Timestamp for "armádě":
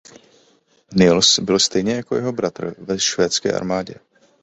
3.53-3.93